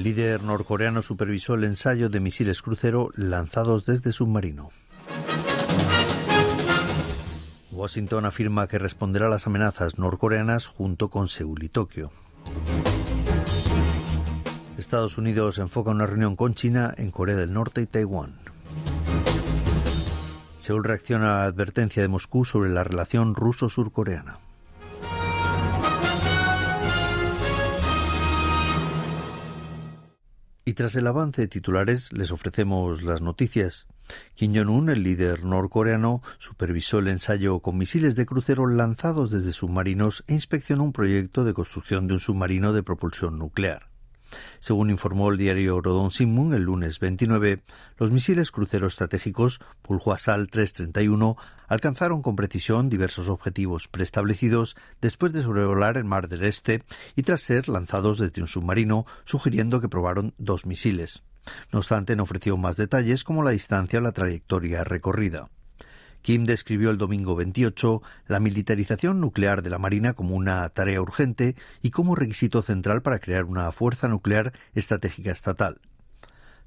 [0.00, 4.70] El líder norcoreano supervisó el ensayo de misiles crucero lanzados desde submarino.
[7.70, 12.12] Washington afirma que responderá a las amenazas norcoreanas junto con Seúl y Tokio.
[14.78, 18.38] Estados Unidos enfoca una reunión con China en Corea del Norte y Taiwán.
[20.56, 24.38] Seúl reacciona a la advertencia de Moscú sobre la relación ruso-surcoreana.
[30.80, 33.86] Tras el avance de titulares les ofrecemos las noticias.
[34.34, 40.24] Kim Jong-un, el líder norcoreano, supervisó el ensayo con misiles de crucero lanzados desde submarinos
[40.26, 43.89] e inspeccionó un proyecto de construcción de un submarino de propulsión nuclear.
[44.60, 47.62] Según informó el diario Rodon Sinmun el lunes 29,
[47.96, 51.36] los misiles crucero estratégicos Pulhuasal 331
[51.66, 56.84] alcanzaron con precisión diversos objetivos preestablecidos después de sobrevolar el Mar del Este
[57.16, 61.22] y tras ser lanzados desde un submarino, sugiriendo que probaron dos misiles.
[61.72, 65.48] No obstante, no ofreció más detalles como la distancia o la trayectoria recorrida.
[66.22, 71.56] Kim describió el domingo 28 la militarización nuclear de la Marina como una tarea urgente
[71.82, 75.80] y como requisito central para crear una fuerza nuclear estratégica estatal.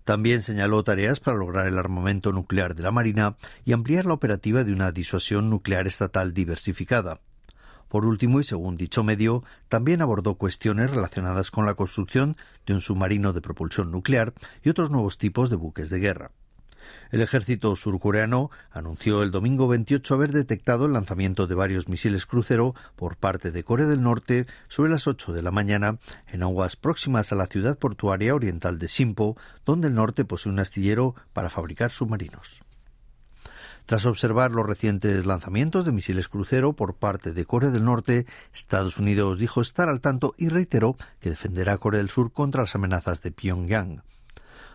[0.04, 4.64] También señaló tareas para lograr el armamento nuclear de la Marina y ampliar la operativa
[4.64, 7.22] de una disuasión nuclear estatal diversificada.
[7.88, 12.82] Por último, y según dicho medio, también abordó cuestiones relacionadas con la construcción de un
[12.82, 16.32] submarino de propulsión nuclear y otros nuevos tipos de buques de guerra.
[17.12, 22.76] El ejército surcoreano anunció el domingo 28 haber detectado el lanzamiento de varios misiles crucero
[22.96, 27.32] por parte de Corea del Norte sobre las 8 de la mañana en aguas próximas
[27.32, 31.92] a la ciudad portuaria oriental de Simpo, donde el norte posee un astillero para fabricar
[31.92, 32.64] submarinos.
[33.86, 38.98] Tras observar los recientes lanzamientos de misiles crucero por parte de Corea del Norte, Estados
[38.98, 42.76] Unidos dijo estar al tanto y reiteró que defenderá a Corea del Sur contra las
[42.76, 44.02] amenazas de Pyongyang.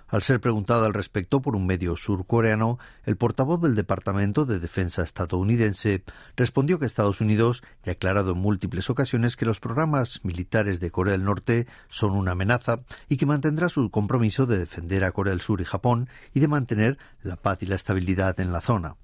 [0.09, 5.03] Al ser preguntado al respecto por un medio surcoreano, el portavoz del Departamento de Defensa
[5.03, 6.03] estadounidense
[6.35, 10.91] respondió que Estados Unidos ya ha aclarado en múltiples ocasiones que los programas militares de
[10.91, 15.33] Corea del Norte son una amenaza y que mantendrá su compromiso de defender a Corea
[15.33, 18.97] del Sur y Japón y de mantener la paz y la estabilidad en la zona.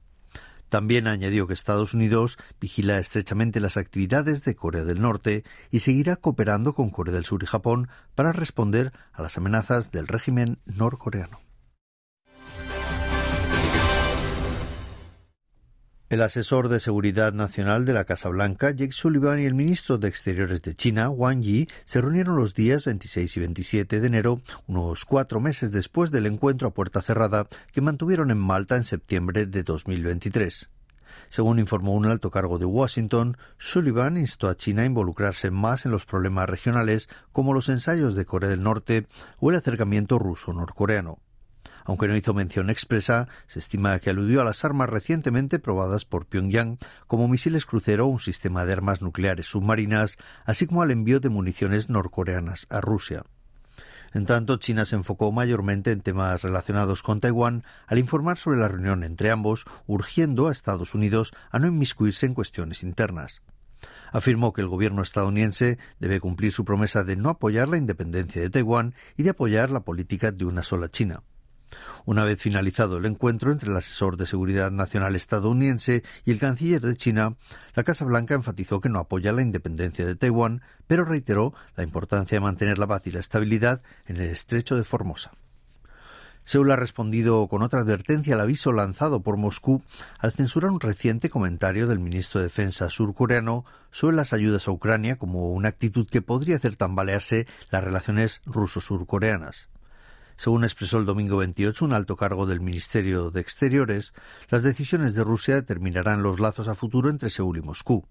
[0.75, 6.17] También añadió que Estados Unidos vigila estrechamente las actividades de Corea del Norte y seguirá
[6.17, 11.44] cooperando con Corea del Sur y Japón para responder a las amenazas del régimen norcoreano.
[16.15, 20.07] El asesor de Seguridad Nacional de la Casa Blanca, Jake Sullivan, y el ministro de
[20.07, 25.07] Exteriores de China, Wang Yi, se reunieron los días 26 y 27 de enero, unos
[25.07, 29.65] cuatro meses después del encuentro a puerta cerrada que mantuvieron en Malta en septiembre de
[29.65, 30.71] 2023.
[31.31, 35.91] Según informó un alto cargo de Washington, Sullivan instó a China a involucrarse más en
[35.91, 39.09] los problemas regionales como los ensayos de Corea del Norte
[39.41, 41.24] o el acercamiento ruso-norcoreano.
[41.84, 46.27] Aunque no hizo mención expresa, se estima que aludió a las armas recientemente probadas por
[46.27, 51.21] Pyongyang como misiles crucero o un sistema de armas nucleares submarinas, así como al envío
[51.21, 53.25] de municiones norcoreanas a Rusia.
[54.15, 58.69] En tanto, China se enfocó mayormente en temas relacionados con Taiwán al informar sobre la
[58.69, 63.43] reunión entre ambos, urgiendo a Estados Unidos a no inmiscuirse en cuestiones internas
[64.12, 68.49] afirmó que el gobierno estadounidense debe cumplir su promesa de no apoyar la independencia de
[68.49, 71.22] Taiwán y de apoyar la política de una sola China.
[72.05, 76.81] Una vez finalizado el encuentro entre el asesor de seguridad nacional estadounidense y el canciller
[76.81, 77.37] de China,
[77.75, 82.37] la Casa Blanca enfatizó que no apoya la independencia de Taiwán, pero reiteró la importancia
[82.37, 85.33] de mantener la paz y la estabilidad en el estrecho de Formosa.
[86.45, 89.83] Seúl ha respondido con otra advertencia al aviso lanzado por Moscú
[90.19, 95.16] al censurar un reciente comentario del ministro de Defensa surcoreano sobre las ayudas a Ucrania
[95.16, 99.71] como una actitud que podría hacer tambalearse las relaciones ruso-surcoreanas.
[100.36, 104.15] Según expresó el domingo 28 un alto cargo del Ministerio de Exteriores,
[104.51, 108.07] las decisiones de Rusia determinarán los lazos a futuro entre Seúl y Moscú.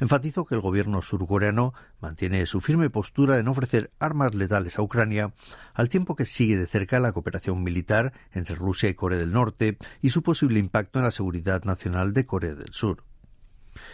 [0.00, 4.82] Enfatizó que el gobierno surcoreano mantiene su firme postura de no ofrecer armas letales a
[4.82, 5.34] Ucrania,
[5.74, 9.76] al tiempo que sigue de cerca la cooperación militar entre Rusia y Corea del Norte
[10.00, 13.07] y su posible impacto en la seguridad nacional de Corea del Sur.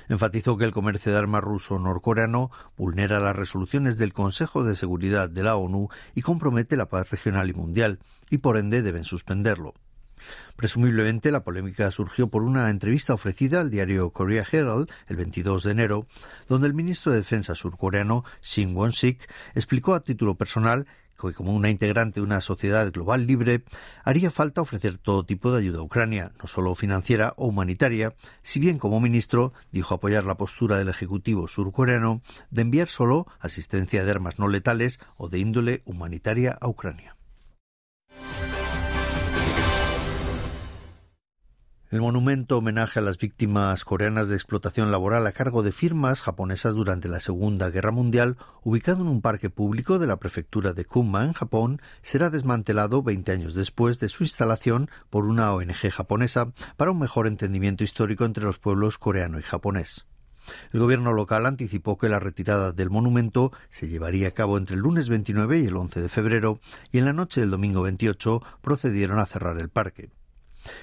[0.09, 5.29] Enfatizó que el comercio de armas ruso norcoreano vulnera las resoluciones del Consejo de Seguridad
[5.29, 7.99] de la ONU y compromete la paz regional y mundial,
[8.31, 9.75] y por ende deben suspenderlo.
[10.57, 15.73] Presumiblemente la polémica surgió por una entrevista ofrecida al diario Korea Herald el 22 de
[15.73, 16.07] enero,
[16.49, 22.21] donde el ministro de Defensa surcoreano Shin Won-sik explicó a título personal como una integrante
[22.21, 23.65] de una sociedad global libre,
[24.05, 28.61] haría falta ofrecer todo tipo de ayuda a Ucrania, no solo financiera o humanitaria, si
[28.61, 32.21] bien como ministro dijo apoyar la postura del Ejecutivo surcoreano
[32.51, 37.17] de enviar solo asistencia de armas no letales o de índole humanitaria a Ucrania.
[41.95, 46.75] El monumento homenaje a las víctimas coreanas de explotación laboral a cargo de firmas japonesas
[46.75, 51.25] durante la Segunda Guerra Mundial, ubicado en un parque público de la prefectura de Kunma,
[51.25, 56.91] en Japón, será desmantelado 20 años después de su instalación por una ONG japonesa para
[56.91, 60.05] un mejor entendimiento histórico entre los pueblos coreano y japonés.
[60.73, 64.83] El gobierno local anticipó que la retirada del monumento se llevaría a cabo entre el
[64.83, 66.59] lunes 29 y el 11 de febrero
[66.91, 70.11] y en la noche del domingo 28 procedieron a cerrar el parque.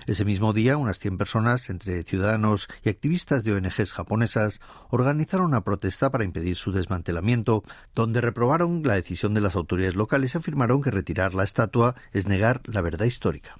[0.06, 5.64] Ese mismo día, unas 100 personas, entre ciudadanos y activistas de ONGs japonesas, organizaron una
[5.64, 7.64] protesta para impedir su desmantelamiento,
[7.96, 12.28] donde reprobaron la decisión de las autoridades locales y afirmaron que retirar la estatua es
[12.28, 13.58] negar la verdad histórica.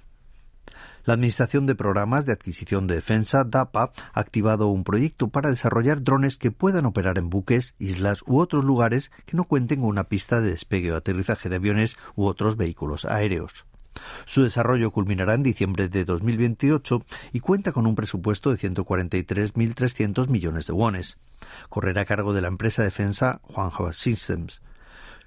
[1.04, 6.04] La Administración de Programas de Adquisición de Defensa, DAPA, ha activado un proyecto para desarrollar
[6.04, 10.04] drones que puedan operar en buques, islas u otros lugares que no cuenten con una
[10.04, 13.66] pista de despegue o aterrizaje de aviones u otros vehículos aéreos.
[14.24, 20.66] Su desarrollo culminará en diciembre de 2028 y cuenta con un presupuesto de 143.300 millones
[20.66, 21.18] de wones.
[21.68, 24.62] Correrá a cargo de la empresa defensa Huanghua Systems.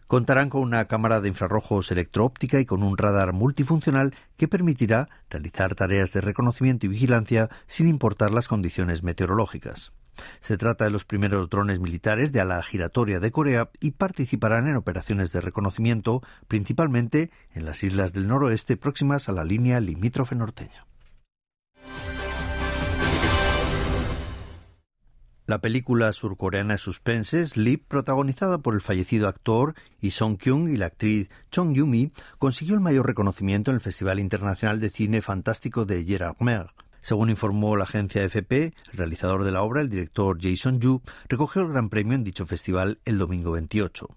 [0.08, 5.74] Contarán con una cámara de infrarrojos electroóptica y con un radar multifuncional que permitirá realizar
[5.74, 9.92] tareas de reconocimiento y vigilancia sin importar las condiciones meteorológicas.
[10.40, 14.76] Se trata de los primeros drones militares de ala giratoria de Corea y participarán en
[14.76, 20.86] operaciones de reconocimiento, principalmente en las islas del noroeste próximas a la línea limítrofe norteña.
[25.48, 31.30] La película surcoreana suspense Sleep, protagonizada por el fallecido actor Lee Song-kyung y la actriz
[31.52, 36.72] Chong Yumi, consiguió el mayor reconocimiento en el Festival Internacional de Cine Fantástico de Mer.
[37.06, 41.62] Según informó la agencia FP, el realizador de la obra, el director Jason Yu, recogió
[41.62, 44.08] el gran premio en dicho festival el domingo 28.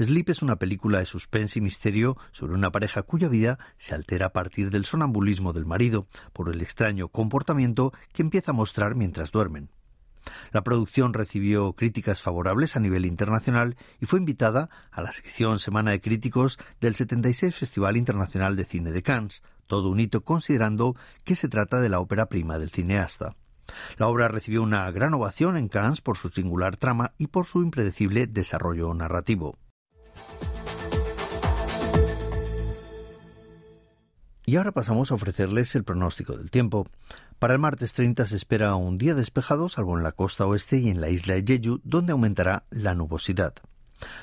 [0.00, 4.26] Sleep es una película de suspense y misterio sobre una pareja cuya vida se altera
[4.26, 9.30] a partir del sonambulismo del marido por el extraño comportamiento que empieza a mostrar mientras
[9.30, 9.70] duermen.
[10.50, 15.92] La producción recibió críticas favorables a nivel internacional y fue invitada a la sección Semana
[15.92, 21.34] de Críticos del 76 Festival Internacional de Cine de Cannes, todo un hito considerando que
[21.34, 23.36] se trata de la ópera prima del cineasta.
[23.98, 27.62] La obra recibió una gran ovación en Cannes por su singular trama y por su
[27.62, 29.56] impredecible desarrollo narrativo.
[34.44, 36.88] Y ahora pasamos a ofrecerles el pronóstico del tiempo.
[37.38, 40.90] Para el martes 30 se espera un día despejado, salvo en la costa oeste y
[40.90, 43.54] en la isla de Jeju, donde aumentará la nubosidad.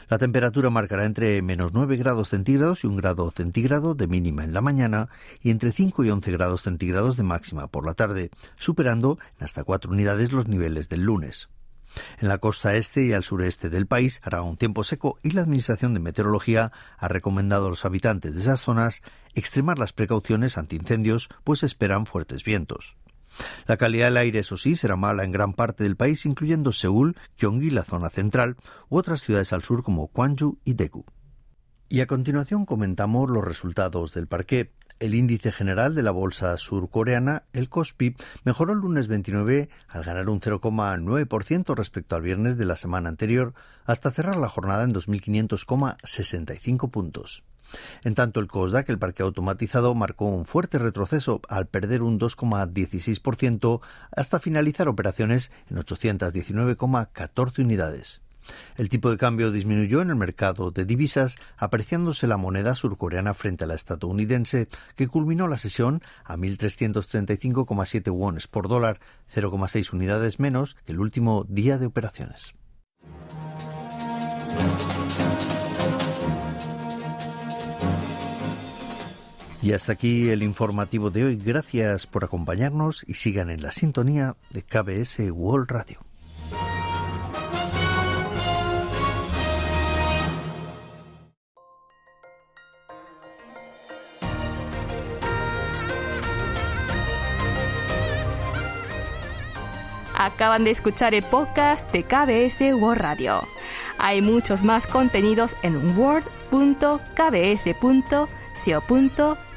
[0.10, 4.54] La temperatura marcará entre menos 9 grados centígrados y un grado centígrado de mínima en
[4.54, 5.10] la mañana
[5.42, 9.64] y entre 5 y 11 grados centígrados de máxima por la tarde, superando en hasta
[9.64, 11.50] 4 unidades los niveles del lunes.
[12.20, 15.42] En la costa este y al sureste del país hará un tiempo seco y la
[15.42, 19.02] Administración de Meteorología ha recomendado a los habitantes de esas zonas
[19.34, 22.96] extremar las precauciones ante incendios, pues esperan fuertes vientos.
[23.68, 27.16] La calidad del aire, eso sí, será mala en gran parte del país, incluyendo Seúl,
[27.38, 28.58] Gyeonggi, la zona central,
[28.90, 31.06] u otras ciudades al sur como Gwangju y Daegu.
[31.92, 34.72] Y a continuación comentamos los resultados del parqué.
[35.00, 40.30] El índice general de la bolsa surcoreana, el Kospi, mejoró el lunes 29 al ganar
[40.30, 43.56] un 0,9% respecto al viernes de la semana anterior,
[43.86, 47.44] hasta cerrar la jornada en 2.500,65 puntos.
[48.04, 53.82] En tanto, el COSDAC, el parque automatizado, marcó un fuerte retroceso al perder un 2,16%
[54.16, 58.22] hasta finalizar operaciones en 819,14 unidades.
[58.78, 63.64] El tipo de cambio disminuyó en el mercado de divisas, apreciándose la moneda surcoreana frente
[63.64, 69.00] a la estadounidense, que culminó la sesión a 1.335,7 wones por dólar,
[69.34, 72.54] 0,6 unidades menos que el último día de operaciones.
[79.62, 81.36] Y hasta aquí el informativo de hoy.
[81.36, 86.00] Gracias por acompañarnos y sigan en la sintonía de KBS World Radio.
[100.16, 103.42] Acaban de escuchar el podcast de KBS World Radio.
[103.98, 105.98] Hay muchos más contenidos en